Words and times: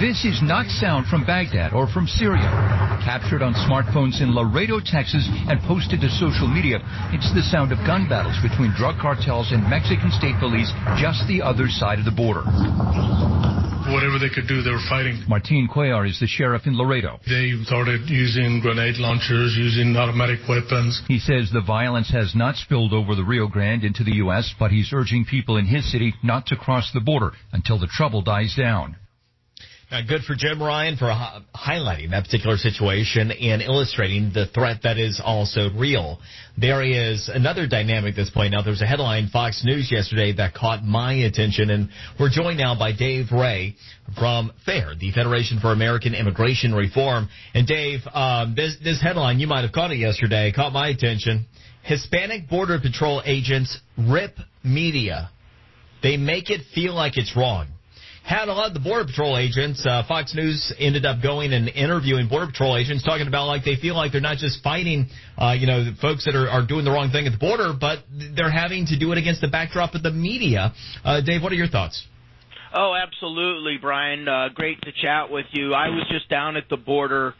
This 0.00 0.24
is 0.24 0.42
not 0.42 0.66
sound 0.66 1.06
from 1.06 1.24
Baghdad 1.24 1.72
or 1.72 1.86
from 1.86 2.06
Syria. 2.06 2.50
Captured 3.06 3.42
on 3.42 3.54
smartphones 3.54 4.20
in 4.20 4.34
Laredo, 4.34 4.80
Texas, 4.80 5.22
and 5.46 5.60
posted 5.70 6.00
to 6.00 6.10
social 6.10 6.48
media, 6.48 6.82
it's 7.14 7.30
the 7.30 7.46
sound 7.46 7.70
of 7.70 7.78
gun 7.86 8.08
battles 8.08 8.34
between 8.42 8.74
drug 8.74 8.98
cartels 8.98 9.52
and 9.52 9.62
Mexican 9.70 10.10
state 10.10 10.34
police 10.40 10.72
just 10.98 11.22
the 11.28 11.40
other 11.40 11.68
side 11.68 12.00
of 12.00 12.04
the 12.04 12.10
border 12.10 12.42
whatever 13.92 14.18
they 14.18 14.32
could 14.32 14.48
do, 14.48 14.62
they 14.62 14.70
were 14.70 14.88
fighting. 14.88 15.22
Martin 15.28 15.68
Cuellar 15.68 16.08
is 16.08 16.18
the 16.18 16.26
sheriff 16.26 16.66
in 16.66 16.76
Laredo. 16.76 17.20
They 17.28 17.52
started 17.64 18.08
using 18.08 18.60
grenade 18.60 18.96
launchers, 18.96 19.54
using 19.56 19.94
automatic 19.94 20.40
weapons. 20.48 21.02
He 21.06 21.18
says 21.18 21.50
the 21.52 21.60
violence 21.60 22.10
has 22.10 22.34
not 22.34 22.56
spilled 22.56 22.92
over 22.92 23.14
the 23.14 23.22
Rio 23.22 23.46
Grande 23.46 23.84
into 23.84 24.02
the 24.02 24.16
U.S., 24.24 24.54
but 24.58 24.70
he's 24.70 24.90
urging 24.92 25.24
people 25.24 25.58
in 25.58 25.66
his 25.66 25.90
city 25.92 26.14
not 26.22 26.46
to 26.46 26.56
cross 26.56 26.90
the 26.92 27.00
border 27.00 27.32
until 27.52 27.78
the 27.78 27.86
trouble 27.86 28.22
dies 28.22 28.54
down. 28.56 28.96
Uh, 29.94 30.02
good 30.08 30.22
for 30.24 30.34
Jim 30.34 30.60
Ryan 30.60 30.96
for 30.96 31.08
uh, 31.08 31.38
highlighting 31.54 32.10
that 32.10 32.24
particular 32.24 32.56
situation 32.56 33.30
and 33.30 33.62
illustrating 33.62 34.32
the 34.34 34.46
threat 34.46 34.80
that 34.82 34.98
is 34.98 35.22
also 35.24 35.70
real. 35.70 36.18
There 36.58 36.82
is 36.82 37.30
another 37.32 37.68
dynamic 37.68 38.16
that's 38.16 38.30
playing 38.30 38.54
out. 38.54 38.64
There 38.64 38.72
was 38.72 38.82
a 38.82 38.86
headline 38.86 39.28
Fox 39.28 39.62
News 39.64 39.92
yesterday 39.92 40.32
that 40.32 40.52
caught 40.52 40.82
my 40.82 41.12
attention, 41.12 41.70
and 41.70 41.90
we're 42.18 42.28
joined 42.28 42.58
now 42.58 42.76
by 42.76 42.90
Dave 42.90 43.26
Ray 43.30 43.76
from 44.18 44.50
FAIR, 44.66 44.96
the 44.98 45.12
Federation 45.12 45.60
for 45.60 45.70
American 45.70 46.12
Immigration 46.12 46.74
Reform. 46.74 47.28
And 47.54 47.64
Dave, 47.64 48.00
um, 48.12 48.54
this, 48.56 48.74
this 48.82 49.00
headline, 49.00 49.38
you 49.38 49.46
might 49.46 49.62
have 49.62 49.70
caught 49.70 49.92
it 49.92 49.98
yesterday, 49.98 50.50
caught 50.50 50.72
my 50.72 50.88
attention. 50.88 51.46
Hispanic 51.84 52.48
Border 52.48 52.80
Patrol 52.80 53.22
agents 53.24 53.78
rip 53.96 54.34
media. 54.64 55.30
They 56.02 56.16
make 56.16 56.50
it 56.50 56.62
feel 56.74 56.94
like 56.94 57.16
it's 57.16 57.36
wrong 57.36 57.68
had 58.24 58.48
a 58.48 58.52
lot 58.52 58.68
of 58.68 58.74
the 58.74 58.80
Border 58.80 59.04
Patrol 59.04 59.36
agents. 59.36 59.84
Uh, 59.84 60.02
Fox 60.08 60.34
News 60.34 60.72
ended 60.78 61.04
up 61.04 61.22
going 61.22 61.52
and 61.52 61.68
interviewing 61.68 62.26
Border 62.26 62.46
Patrol 62.46 62.76
agents, 62.76 63.04
talking 63.04 63.28
about 63.28 63.46
like 63.46 63.64
they 63.64 63.76
feel 63.76 63.94
like 63.94 64.12
they're 64.12 64.20
not 64.22 64.38
just 64.38 64.62
fighting, 64.64 65.08
uh, 65.36 65.52
you 65.52 65.66
know, 65.66 65.92
folks 66.00 66.24
that 66.24 66.34
are, 66.34 66.48
are 66.48 66.66
doing 66.66 66.86
the 66.86 66.90
wrong 66.90 67.10
thing 67.10 67.26
at 67.26 67.32
the 67.32 67.38
border, 67.38 67.74
but 67.78 67.98
they're 68.34 68.50
having 68.50 68.86
to 68.86 68.98
do 68.98 69.12
it 69.12 69.18
against 69.18 69.42
the 69.42 69.48
backdrop 69.48 69.94
of 69.94 70.02
the 70.02 70.10
media. 70.10 70.72
Uh, 71.04 71.20
Dave, 71.20 71.42
what 71.42 71.52
are 71.52 71.56
your 71.56 71.68
thoughts? 71.68 72.06
Oh, 72.74 72.94
absolutely, 72.94 73.76
Brian. 73.80 74.26
Uh, 74.26 74.48
great 74.54 74.80
to 74.82 74.90
chat 75.02 75.30
with 75.30 75.46
you. 75.52 75.74
I 75.74 75.88
was 75.90 76.04
just 76.10 76.28
down 76.30 76.56
at 76.56 76.64
the 76.70 76.78
border 76.78 77.34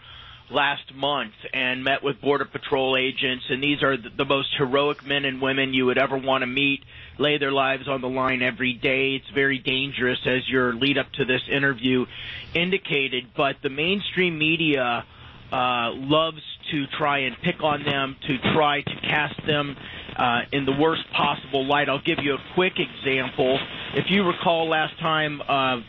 last 0.51 0.95
month 0.95 1.33
and 1.53 1.83
met 1.83 2.03
with 2.03 2.21
Border 2.21 2.45
Patrol 2.45 2.97
agents, 2.97 3.45
and 3.49 3.63
these 3.63 3.83
are 3.83 3.97
the 3.97 4.25
most 4.25 4.49
heroic 4.57 5.05
men 5.05 5.25
and 5.25 5.41
women 5.41 5.73
you 5.73 5.87
would 5.87 5.99
ever 5.99 6.17
want 6.17 6.43
to 6.43 6.47
meet, 6.47 6.85
lay 7.19 7.39
their 7.39 7.53
lives 7.53 7.89
on 7.89 8.01
the 8.01 8.09
line 8.09 8.43
every 8.43 8.75
day. 8.75 9.15
It's 9.15 9.31
very 9.35 9.59
dangerous, 9.59 10.19
as 10.27 10.49
your 10.49 10.75
lead 10.75 10.99
up 10.99 11.11
to 11.13 11.25
this 11.25 11.43
interview 11.51 12.07
indicated, 12.55 13.29
but 13.37 13.57
the 13.63 13.71
mainstream 13.71 14.39
media 14.39 15.05
uh, 15.53 15.93
loves 15.95 16.43
to 16.71 16.87
try 16.99 17.19
and 17.21 17.37
pick 17.43 17.63
on 17.63 17.85
them, 17.85 18.17
to 18.27 18.39
try 18.55 18.83
to 18.83 19.01
cast 19.03 19.41
them 19.47 19.77
uh, 20.17 20.43
in 20.53 20.65
the 20.65 20.73
worst 20.73 21.03
possible 21.13 21.67
light. 21.67 21.89
I'll 21.89 22.03
give 22.03 22.19
you 22.23 22.35
a 22.35 22.43
quick 22.55 22.75
example. 22.79 23.59
If 23.95 24.11
you 24.11 24.25
recall 24.25 24.69
last 24.69 24.99
time, 24.99 25.41
uh, 25.41 25.81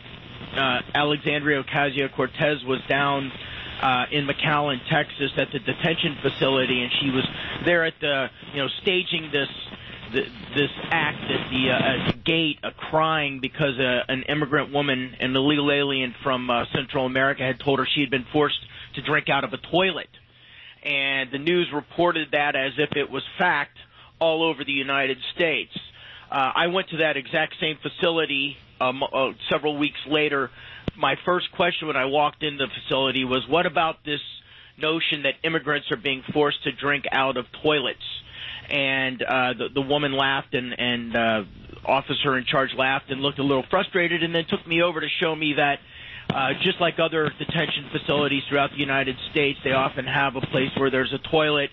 uh, 0.56 0.80
Alexandria 0.94 1.62
Ocasio 1.62 2.12
Cortez 2.14 2.64
was 2.64 2.80
down 2.88 3.30
uh, 3.82 4.06
in 4.10 4.26
McAllen, 4.26 4.80
Texas, 4.90 5.32
at 5.36 5.48
the 5.52 5.58
detention 5.58 6.16
facility, 6.22 6.82
and 6.82 6.90
she 7.00 7.10
was 7.10 7.24
there 7.64 7.84
at 7.84 7.94
the 8.00 8.28
you 8.52 8.62
know 8.62 8.68
staging 8.82 9.30
this 9.32 9.48
this 10.12 10.70
act 10.90 11.18
at 11.24 11.50
the, 11.50 11.70
uh, 11.70 11.74
at 11.74 12.12
the 12.12 12.18
gate, 12.20 12.58
uh, 12.62 12.70
crying 12.90 13.40
because 13.40 13.78
uh, 13.78 14.04
an 14.08 14.22
immigrant 14.28 14.72
woman, 14.72 15.16
an 15.20 15.34
illegal 15.34 15.70
alien 15.72 16.14
from 16.22 16.48
uh, 16.48 16.64
Central 16.72 17.06
America, 17.06 17.42
had 17.42 17.58
told 17.60 17.78
her 17.78 17.86
she 17.92 18.02
had 18.02 18.10
been 18.10 18.24
forced 18.32 18.58
to 18.94 19.02
drink 19.02 19.28
out 19.28 19.44
of 19.44 19.52
a 19.52 19.58
toilet, 19.58 20.08
and 20.82 21.30
the 21.32 21.38
news 21.38 21.68
reported 21.74 22.28
that 22.32 22.54
as 22.56 22.72
if 22.78 22.96
it 22.96 23.10
was 23.10 23.22
fact 23.36 23.76
all 24.20 24.42
over 24.42 24.64
the 24.64 24.72
United 24.72 25.18
States. 25.34 25.72
Uh, 26.30 26.52
I 26.54 26.68
went 26.68 26.88
to 26.90 26.98
that 26.98 27.16
exact 27.16 27.54
same 27.60 27.76
facility 27.82 28.56
um, 28.80 29.02
uh, 29.02 29.32
several 29.50 29.76
weeks 29.76 29.98
later 30.08 30.50
my 30.98 31.16
first 31.24 31.50
question 31.52 31.88
when 31.88 31.96
I 31.96 32.06
walked 32.06 32.42
in 32.42 32.56
the 32.56 32.66
facility 32.82 33.24
was, 33.24 33.46
what 33.48 33.66
about 33.66 34.04
this 34.04 34.20
notion 34.78 35.22
that 35.22 35.34
immigrants 35.44 35.90
are 35.90 35.96
being 35.96 36.22
forced 36.32 36.62
to 36.64 36.72
drink 36.72 37.04
out 37.10 37.36
of 37.36 37.46
toilets? 37.62 37.98
And 38.70 39.22
uh, 39.22 39.52
the, 39.54 39.68
the 39.74 39.80
woman 39.80 40.12
laughed, 40.12 40.54
and, 40.54 40.74
and 40.78 41.16
uh, 41.16 41.44
officer 41.84 42.36
in 42.36 42.44
charge 42.44 42.70
laughed 42.76 43.10
and 43.10 43.20
looked 43.20 43.38
a 43.38 43.42
little 43.44 43.64
frustrated, 43.70 44.22
and 44.22 44.34
then 44.34 44.44
took 44.48 44.66
me 44.66 44.82
over 44.82 45.00
to 45.00 45.08
show 45.20 45.34
me 45.34 45.54
that. 45.56 45.78
Uh, 46.28 46.48
just 46.64 46.80
like 46.80 46.98
other 46.98 47.30
detention 47.38 47.88
facilities 47.92 48.42
throughout 48.48 48.70
the 48.72 48.78
United 48.78 49.14
States, 49.30 49.60
they 49.62 49.70
often 49.70 50.04
have 50.04 50.34
a 50.34 50.40
place 50.40 50.70
where 50.76 50.90
there's 50.90 51.12
a 51.12 51.18
toilet 51.30 51.70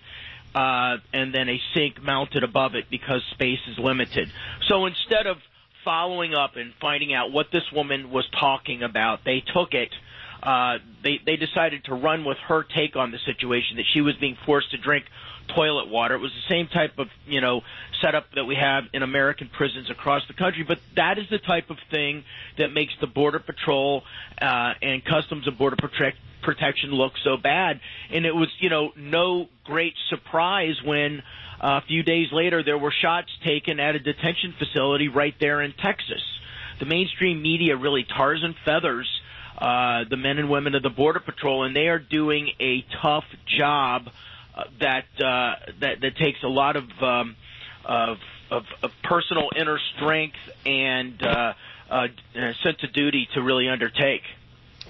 uh, 0.53 0.97
and 1.12 1.33
then 1.33 1.50
a 1.50 1.59
sink 1.73 2.01
mounted 2.01 2.44
above 2.44 2.75
it 2.75 2.85
because 2.89 3.22
space 3.31 3.59
is 3.67 3.79
limited. 3.79 4.29
So 4.67 4.85
instead 4.85 5.25
of 5.25 5.38
following 5.83 6.33
up 6.33 6.55
and 6.55 6.73
finding 6.79 7.13
out 7.13 7.31
what 7.31 7.47
this 7.51 7.71
woman 7.71 8.11
was 8.11 8.27
talking 8.39 8.83
about. 8.83 9.23
They 9.23 9.41
took 9.53 9.73
it. 9.73 9.89
Uh, 10.41 10.79
they 11.03 11.19
they 11.25 11.38
decided 11.38 11.85
to 11.85 11.95
run 11.95 12.25
with 12.25 12.38
her 12.49 12.63
take 12.63 12.95
on 12.95 13.11
the 13.11 13.19
situation 13.25 13.77
that 13.77 13.85
she 13.94 14.01
was 14.01 14.16
being 14.17 14.38
forced 14.45 14.71
to 14.71 14.77
drink 14.77 15.05
toilet 15.55 15.88
water. 15.89 16.16
It 16.16 16.19
was 16.19 16.31
the 16.31 16.53
same 16.53 16.67
type 16.67 16.99
of 16.99 17.07
you 17.25 17.39
know 17.39 17.61
setup 18.01 18.25
that 18.35 18.45
we 18.45 18.55
have 18.55 18.85
in 18.94 19.03
American 19.03 19.49
prisons 19.49 19.89
across 19.89 20.27
the 20.27 20.33
country. 20.33 20.63
But 20.63 20.79
that 20.95 21.17
is 21.17 21.25
the 21.29 21.39
type 21.39 21.69
of 21.69 21.77
thing 21.89 22.25
that 22.57 22.73
makes 22.73 22.94
the 23.00 23.07
Border 23.07 23.39
Patrol 23.39 24.03
uh, 24.41 24.73
and 24.81 25.03
Customs 25.03 25.47
and 25.47 25.57
Border 25.57 25.77
Protect 25.77 26.17
protection 26.44 26.91
look 26.91 27.13
so 27.23 27.38
bad. 27.38 27.79
And 28.11 28.25
it 28.25 28.35
was, 28.35 28.50
you 28.59 28.69
know, 28.69 28.91
no 28.95 29.47
great 29.63 29.94
surprise 30.09 30.75
when 30.83 31.23
a 31.63 31.81
few 31.81 32.03
days 32.03 32.28
later, 32.31 32.63
there 32.63 32.78
were 32.78 32.91
shots 32.91 33.29
taken 33.44 33.79
at 33.79 33.96
a 33.96 34.00
detention 34.00 34.53
facility 34.57 35.07
right 35.07 35.35
there 35.40 35.62
in 35.62 35.74
Texas. 35.74 36.22
The 36.79 36.85
mainstream 36.85 37.41
media 37.41 37.78
really 37.78 38.03
tars 38.03 38.41
and 38.44 38.56
feathers 38.66 39.07
uh, 39.57 40.03
the 40.09 40.18
men 40.18 40.40
and 40.40 40.50
women 40.50 40.75
of 40.75 40.84
the 40.84 40.90
Border 40.90 41.19
Patrol, 41.19 41.63
and 41.63 41.75
they 41.75 41.88
are 41.88 42.00
doing 42.00 42.50
a 42.59 42.84
tough 43.01 43.25
job 43.57 44.09
uh, 44.56 44.63
that 44.81 45.06
uh, 45.24 45.56
that 45.79 46.01
that 46.01 46.18
takes 46.18 46.44
a 46.44 46.47
lot 46.47 46.75
of 46.75 46.84
um, 47.01 47.35
of, 47.85 48.18
of, 48.51 48.63
of 48.81 48.91
personal 49.03 49.50
inner 49.56 49.80
strength 49.95 50.38
and 50.66 51.22
uh, 51.24 51.53
uh, 51.90 52.07
sense 52.63 52.84
of 52.84 52.94
duty 52.94 53.28
to 53.35 53.41
really 53.41 53.69
undertake. 53.69 54.24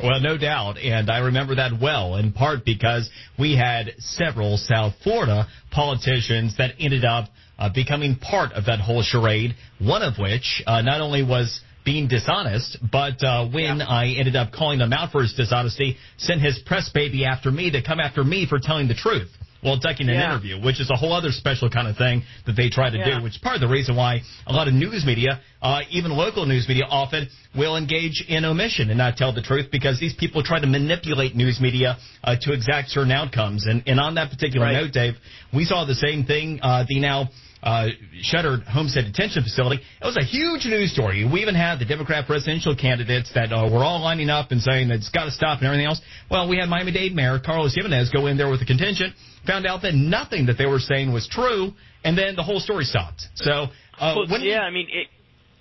Well, 0.01 0.19
no 0.19 0.37
doubt. 0.37 0.77
And 0.77 1.09
I 1.09 1.19
remember 1.19 1.55
that 1.55 1.71
well, 1.79 2.15
in 2.15 2.31
part 2.31 2.65
because 2.65 3.09
we 3.37 3.55
had 3.55 3.93
several 3.99 4.57
South 4.57 4.93
Florida 5.03 5.47
politicians 5.71 6.55
that 6.57 6.71
ended 6.79 7.05
up 7.05 7.29
uh, 7.59 7.69
becoming 7.73 8.15
part 8.15 8.53
of 8.53 8.65
that 8.65 8.79
whole 8.79 9.03
charade, 9.03 9.55
one 9.79 10.01
of 10.01 10.17
which 10.17 10.63
uh, 10.65 10.81
not 10.81 11.01
only 11.01 11.23
was 11.23 11.61
being 11.85 12.07
dishonest, 12.07 12.77
but 12.91 13.21
uh, 13.23 13.47
when 13.47 13.77
yeah. 13.77 13.85
I 13.87 14.15
ended 14.17 14.35
up 14.35 14.51
calling 14.51 14.79
him 14.79 14.93
out 14.93 15.11
for 15.11 15.21
his 15.21 15.33
dishonesty, 15.33 15.97
sent 16.17 16.41
his 16.41 16.59
press 16.65 16.89
baby 16.93 17.25
after 17.25 17.51
me 17.51 17.71
to 17.71 17.83
come 17.83 17.99
after 17.99 18.23
me 18.23 18.47
for 18.47 18.57
telling 18.59 18.87
the 18.87 18.93
truth 18.95 19.29
while 19.63 19.79
ducking 19.79 20.09
an 20.09 20.15
yeah. 20.15 20.31
interview, 20.31 20.61
which 20.61 20.79
is 20.79 20.89
a 20.91 20.95
whole 20.95 21.13
other 21.13 21.31
special 21.31 21.69
kind 21.69 21.87
of 21.87 21.97
thing 21.97 22.23
that 22.45 22.53
they 22.53 22.69
try 22.69 22.89
to 22.89 22.97
yeah. 22.97 23.17
do, 23.17 23.23
which 23.23 23.33
is 23.33 23.39
part 23.39 23.55
of 23.55 23.61
the 23.61 23.67
reason 23.67 23.95
why 23.95 24.21
a 24.45 24.53
lot 24.53 24.67
of 24.67 24.73
news 24.73 25.03
media, 25.05 25.41
uh, 25.61 25.81
even 25.89 26.11
local 26.11 26.45
news 26.45 26.67
media, 26.67 26.83
often 26.89 27.27
will 27.55 27.77
engage 27.77 28.23
in 28.27 28.45
omission 28.45 28.89
and 28.89 28.97
not 28.97 29.15
tell 29.15 29.33
the 29.33 29.41
truth 29.41 29.67
because 29.71 29.99
these 29.99 30.13
people 30.13 30.43
try 30.43 30.59
to 30.59 30.67
manipulate 30.67 31.35
news 31.35 31.59
media 31.59 31.97
uh, 32.23 32.35
to 32.41 32.53
exact 32.53 32.89
certain 32.89 33.11
outcomes. 33.11 33.65
And, 33.65 33.83
and 33.87 33.99
on 33.99 34.15
that 34.15 34.29
particular 34.29 34.65
right. 34.65 34.73
note, 34.73 34.91
Dave, 34.91 35.13
we 35.53 35.65
saw 35.65 35.85
the 35.85 35.95
same 35.95 36.25
thing. 36.25 36.59
Uh, 36.61 36.85
the 36.87 36.99
now 36.99 37.29
uh, 37.63 37.87
shuttered 38.21 38.63
Homestead 38.63 39.05
Detention 39.05 39.43
Facility. 39.43 39.81
It 39.81 40.05
was 40.05 40.17
a 40.17 40.23
huge 40.23 40.65
news 40.65 40.91
story. 40.91 41.23
We 41.23 41.41
even 41.41 41.55
had 41.55 41.79
the 41.79 41.85
Democrat 41.85 42.27
presidential 42.27 42.75
candidates 42.75 43.31
that 43.33 43.51
uh, 43.51 43.69
were 43.71 43.83
all 43.83 44.01
lining 44.01 44.29
up 44.29 44.51
and 44.51 44.61
saying 44.61 44.89
that 44.89 44.95
it's 44.95 45.09
got 45.09 45.25
to 45.25 45.31
stop 45.31 45.59
and 45.59 45.67
everything 45.67 45.87
else. 45.87 46.01
Well, 46.29 46.49
we 46.49 46.57
had 46.57 46.67
Miami-Dade 46.67 47.15
Mayor 47.15 47.39
Carlos 47.39 47.73
Gimenez 47.73 48.11
go 48.11 48.27
in 48.27 48.37
there 48.37 48.49
with 48.49 48.61
a 48.61 48.65
contingent 48.65 49.15
found 49.45 49.65
out 49.65 49.81
that 49.81 49.93
nothing 49.93 50.45
that 50.47 50.57
they 50.57 50.65
were 50.65 50.79
saying 50.79 51.11
was 51.11 51.27
true, 51.27 51.73
and 52.03 52.17
then 52.17 52.35
the 52.35 52.43
whole 52.43 52.59
story 52.59 52.85
stopped. 52.85 53.23
So, 53.35 53.67
uh, 53.99 54.15
well, 54.29 54.39
yeah, 54.39 54.61
I 54.61 54.71
mean, 54.71 54.87
it, 54.91 55.07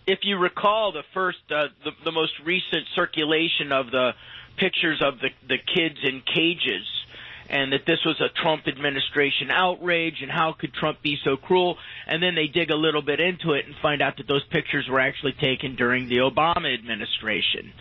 if 0.06 0.20
you 0.22 0.38
recall 0.38 0.92
the 0.92 1.02
first, 1.14 1.38
uh, 1.50 1.66
the, 1.84 1.90
the 2.04 2.12
most 2.12 2.32
recent 2.44 2.86
circulation 2.94 3.72
of 3.72 3.86
the 3.90 4.10
pictures 4.58 5.02
of 5.04 5.14
the 5.20 5.28
the 5.48 5.56
kids 5.74 5.98
in 6.02 6.22
cages, 6.34 6.86
and 7.48 7.72
that 7.72 7.86
this 7.86 7.98
was 8.04 8.20
a 8.20 8.28
Trump 8.28 8.66
administration 8.66 9.50
outrage 9.50 10.22
and 10.22 10.30
how 10.30 10.52
could 10.52 10.72
Trump 10.72 11.02
be 11.02 11.18
so 11.24 11.36
cruel? 11.36 11.76
And 12.06 12.22
then 12.22 12.34
they 12.34 12.46
dig 12.46 12.70
a 12.70 12.76
little 12.76 13.02
bit 13.02 13.20
into 13.20 13.52
it 13.52 13.66
and 13.66 13.74
find 13.82 14.02
out 14.02 14.16
that 14.18 14.26
those 14.26 14.44
pictures 14.44 14.88
were 14.88 15.00
actually 15.00 15.32
taken 15.32 15.76
during 15.76 16.08
the 16.08 16.18
Obama 16.18 16.72
administration. 16.72 17.72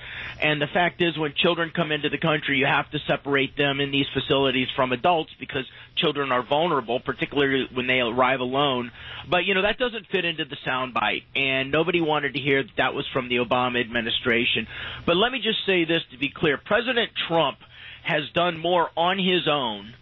And 0.41 0.61
the 0.61 0.67
fact 0.67 1.01
is, 1.01 1.17
when 1.17 1.33
children 1.35 1.71
come 1.75 1.91
into 1.91 2.09
the 2.09 2.17
country, 2.17 2.57
you 2.57 2.65
have 2.65 2.89
to 2.91 2.99
separate 3.07 3.55
them 3.57 3.79
in 3.79 3.91
these 3.91 4.07
facilities 4.13 4.67
from 4.75 4.91
adults 4.91 5.31
because 5.39 5.65
children 5.95 6.31
are 6.31 6.43
vulnerable, 6.43 6.99
particularly 6.99 7.67
when 7.73 7.87
they 7.87 7.99
arrive 7.99 8.39
alone. 8.39 8.91
But, 9.29 9.45
you 9.45 9.53
know, 9.53 9.61
that 9.61 9.77
doesn't 9.77 10.07
fit 10.07 10.25
into 10.25 10.45
the 10.45 10.57
soundbite, 10.65 11.23
and 11.35 11.71
nobody 11.71 12.01
wanted 12.01 12.33
to 12.33 12.39
hear 12.39 12.63
that 12.63 12.71
that 12.77 12.93
was 12.93 13.07
from 13.13 13.29
the 13.29 13.37
Obama 13.37 13.79
administration. 13.79 14.67
But 15.05 15.15
let 15.15 15.31
me 15.31 15.39
just 15.39 15.65
say 15.65 15.85
this 15.85 16.01
to 16.11 16.17
be 16.17 16.29
clear 16.29 16.57
President 16.57 17.11
Trump 17.27 17.57
has 18.03 18.23
done 18.33 18.57
more 18.57 18.89
on 18.97 19.17
his 19.17 19.47
own 19.47 19.93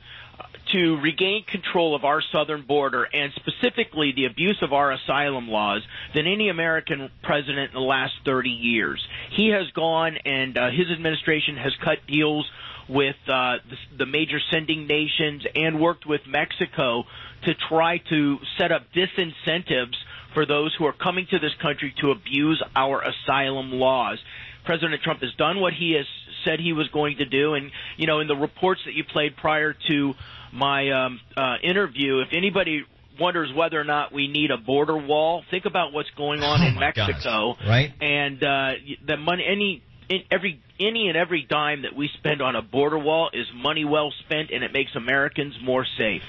to 0.72 0.98
regain 1.02 1.44
control 1.46 1.96
of 1.96 2.04
our 2.06 2.22
southern 2.32 2.62
border 2.62 3.04
and 3.04 3.32
specifically 3.36 4.14
the 4.16 4.26
abuse 4.26 4.58
of 4.62 4.72
our 4.74 4.92
asylum 4.92 5.48
laws 5.48 5.82
than 6.14 6.28
any 6.28 6.50
American 6.50 7.10
president 7.24 7.70
in 7.70 7.74
the 7.74 7.80
last 7.86 8.14
30 8.26 8.50
years. 8.50 9.04
He 9.36 9.50
has 9.50 9.70
gone 9.72 10.18
and 10.26 10.58
uh, 10.58 10.70
his 10.70 10.90
administration 10.92 11.58
has 11.58 11.74
cut 11.84 11.98
deals 12.08 12.50
with 12.88 13.16
uh, 13.28 13.58
the, 13.70 13.98
the 14.00 14.06
major 14.06 14.40
sending 14.52 14.88
nations 14.88 15.44
and 15.56 15.80
worked 15.80 16.06
with 16.06 16.22
Mexico 16.28 17.04
to 17.46 17.54
try 17.68 17.98
to 18.10 18.38
set 18.58 18.72
up 18.72 18.84
disincentives 18.96 19.96
for 20.34 20.46
those 20.46 20.74
who 20.78 20.86
are 20.86 20.94
coming 20.94 21.26
to 21.32 21.40
this 21.40 21.54
country 21.62 21.94
to 22.02 22.12
abuse 22.12 22.62
our 22.76 23.02
asylum 23.02 23.72
laws. 23.72 24.20
President 24.66 25.02
Trump 25.02 25.22
has 25.22 25.34
done 25.36 25.60
what 25.60 25.74
he 25.74 25.94
has 25.94 26.06
said 26.46 26.60
he 26.60 26.74
was 26.74 26.88
going 26.90 27.18
to 27.18 27.26
do. 27.26 27.54
And, 27.54 27.72
you 27.98 28.08
know, 28.08 28.20
in 28.20 28.28
the 28.28 28.36
reports 28.36 28.82
that 28.86 28.94
you 28.94 29.04
played 29.04 29.36
prior 29.38 29.76
to 29.88 30.14
my 30.54 30.90
um, 30.92 31.20
uh, 31.38 31.56
interview, 31.64 32.20
if 32.20 32.30
anybody 32.32 32.84
wonders 33.20 33.52
whether 33.56 33.80
or 33.80 33.84
not 33.84 34.14
we 34.14 34.28
need 34.28 34.50
a 34.52 34.58
border 34.58 34.98
wall, 34.98 35.44
think 35.52 35.66
about 35.66 35.94
what's 35.94 36.10
going 36.18 36.42
on 36.42 36.62
Oh, 36.62 36.68
in 36.68 36.80
Mexico. 36.80 37.54
gosh. 37.60 37.68
Right. 37.68 37.94
And 38.02 38.44
uh, 38.44 38.72
the 39.06 39.18
money, 39.18 39.44
any. 39.48 39.84
In 40.10 40.22
every 40.32 40.60
any 40.80 41.08
and 41.08 41.16
every 41.16 41.46
dime 41.48 41.84
that 41.84 41.96
we 41.96 42.10
spend 42.18 42.42
on 42.42 42.56
a 42.56 42.64
border 42.64 42.98
wall 42.98 43.30
is 43.32 43.46
money 43.54 43.86
well 43.86 44.12
spent, 44.26 44.50
and 44.50 44.64
it 44.64 44.74
makes 44.74 44.96
Americans 44.96 45.54
more 45.62 45.86
safe. 46.00 46.24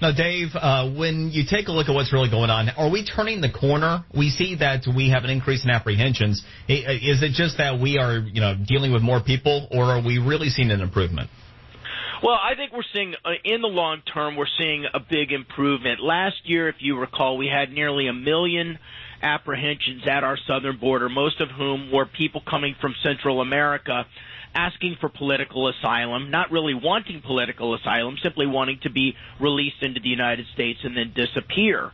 Now, 0.00 0.12
Dave, 0.12 0.48
uh, 0.54 0.90
when 0.90 1.30
you 1.32 1.42
take 1.48 1.66
a 1.66 1.72
look 1.72 1.88
at 1.88 1.94
what's 1.94 2.12
really 2.12 2.30
going 2.30 2.50
on, 2.50 2.68
are 2.70 2.88
we 2.88 3.04
turning 3.04 3.40
the 3.40 3.50
corner? 3.50 4.04
We 4.16 4.30
see 4.30 4.54
that 4.56 4.86
we 4.86 5.10
have 5.10 5.24
an 5.24 5.30
increase 5.30 5.64
in 5.64 5.70
apprehensions. 5.70 6.38
Is 6.68 7.22
it 7.22 7.32
just 7.32 7.58
that 7.58 7.80
we 7.80 7.98
are, 7.98 8.18
you 8.18 8.40
know, 8.40 8.54
dealing 8.54 8.92
with 8.92 9.02
more 9.02 9.20
people, 9.20 9.66
or 9.72 9.86
are 9.86 10.00
we 10.00 10.18
really 10.18 10.50
seeing 10.50 10.70
an 10.70 10.82
improvement? 10.82 11.30
Well, 12.22 12.38
I 12.40 12.54
think 12.54 12.72
we're 12.72 12.86
seeing, 12.92 13.14
uh, 13.24 13.30
in 13.44 13.60
the 13.60 13.68
long 13.68 14.02
term, 14.12 14.36
we're 14.36 14.46
seeing 14.56 14.84
a 14.92 15.00
big 15.00 15.32
improvement. 15.32 16.00
Last 16.00 16.36
year, 16.44 16.68
if 16.68 16.76
you 16.78 16.96
recall, 16.98 17.36
we 17.36 17.48
had 17.48 17.72
nearly 17.72 18.06
a 18.06 18.12
million 18.12 18.78
apprehensions 19.20 20.02
at 20.06 20.22
our 20.22 20.36
southern 20.46 20.78
border, 20.78 21.08
most 21.08 21.40
of 21.40 21.48
whom 21.50 21.90
were 21.92 22.06
people 22.06 22.40
coming 22.48 22.76
from 22.80 22.94
Central 23.02 23.40
America 23.40 24.06
asking 24.54 24.96
for 25.00 25.08
political 25.08 25.68
asylum, 25.68 26.30
not 26.30 26.50
really 26.50 26.74
wanting 26.74 27.20
political 27.20 27.74
asylum, 27.74 28.16
simply 28.22 28.46
wanting 28.46 28.78
to 28.82 28.90
be 28.90 29.14
released 29.40 29.82
into 29.82 30.00
the 30.00 30.08
United 30.08 30.46
States 30.54 30.80
and 30.82 30.96
then 30.96 31.12
disappear. 31.14 31.92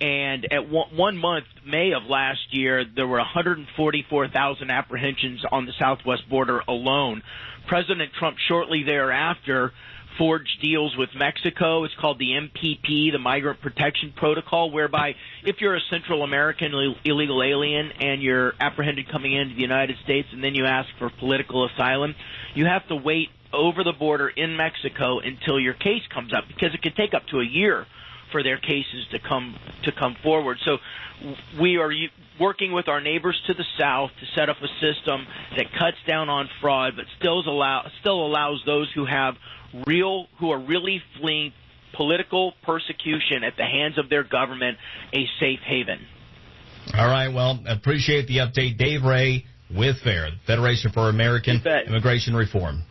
And 0.00 0.50
at 0.50 0.68
one, 0.68 1.18
month, 1.18 1.44
May 1.64 1.92
of 1.92 2.04
last 2.04 2.54
year, 2.54 2.84
there 2.84 3.06
were 3.06 3.18
144,000 3.18 4.70
apprehensions 4.70 5.44
on 5.52 5.66
the 5.66 5.72
southwest 5.78 6.28
border 6.28 6.62
alone. 6.66 7.22
President 7.66 8.10
Trump 8.18 8.38
shortly 8.48 8.82
thereafter 8.82 9.72
forged 10.18 10.60
deals 10.60 10.96
with 10.96 11.10
Mexico. 11.14 11.84
It's 11.84 11.94
called 12.00 12.18
the 12.18 12.30
MPP, 12.30 13.12
the 13.12 13.18
Migrant 13.18 13.60
Protection 13.60 14.12
Protocol, 14.16 14.70
whereby 14.70 15.14
if 15.44 15.56
you're 15.60 15.76
a 15.76 15.80
Central 15.90 16.22
American 16.22 16.72
illegal 17.04 17.42
alien 17.42 17.90
and 18.00 18.22
you're 18.22 18.52
apprehended 18.60 19.10
coming 19.10 19.32
into 19.32 19.54
the 19.54 19.60
United 19.60 19.96
States 20.04 20.28
and 20.32 20.42
then 20.42 20.54
you 20.54 20.66
ask 20.66 20.88
for 20.98 21.10
political 21.18 21.66
asylum, 21.66 22.14
you 22.54 22.66
have 22.66 22.86
to 22.88 22.96
wait 22.96 23.28
over 23.52 23.82
the 23.82 23.92
border 23.92 24.28
in 24.28 24.56
Mexico 24.56 25.18
until 25.18 25.58
your 25.58 25.74
case 25.74 26.02
comes 26.12 26.32
up 26.32 26.44
because 26.48 26.74
it 26.74 26.82
could 26.82 26.94
take 26.96 27.14
up 27.14 27.26
to 27.30 27.40
a 27.40 27.44
year 27.44 27.86
for 28.30 28.42
their 28.42 28.58
cases 28.58 29.06
to 29.10 29.18
come 29.18 29.56
to 29.84 29.92
come 29.92 30.16
forward. 30.22 30.58
So 30.64 30.78
we 31.60 31.76
are 31.76 31.90
working 32.38 32.72
with 32.72 32.88
our 32.88 33.00
neighbors 33.00 33.40
to 33.46 33.54
the 33.54 33.64
south 33.78 34.10
to 34.20 34.26
set 34.38 34.48
up 34.48 34.56
a 34.62 34.68
system 34.80 35.26
that 35.56 35.66
cuts 35.78 35.98
down 36.06 36.28
on 36.28 36.48
fraud, 36.60 36.94
but 36.96 37.04
still 37.18 37.40
allow 37.40 37.86
still 38.00 38.24
allows 38.26 38.62
those 38.64 38.88
who 38.94 39.04
have 39.04 39.34
real 39.86 40.26
who 40.38 40.50
are 40.50 40.60
really 40.60 41.02
fleeing 41.20 41.52
political 41.94 42.52
persecution 42.62 43.44
at 43.44 43.56
the 43.56 43.64
hands 43.64 43.98
of 43.98 44.08
their 44.08 44.24
government 44.24 44.78
a 45.12 45.26
safe 45.38 45.60
haven. 45.66 45.98
All 46.96 47.08
right. 47.08 47.28
Well, 47.28 47.60
appreciate 47.66 48.26
the 48.26 48.38
update. 48.38 48.78
Dave 48.78 49.02
Ray 49.02 49.44
with 49.74 49.96
FAIR, 50.02 50.30
Federation 50.46 50.90
for 50.92 51.08
American. 51.08 51.62
Immigration 51.86 52.34
Reform. 52.34 52.82